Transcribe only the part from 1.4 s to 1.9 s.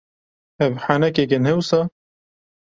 ne wisa?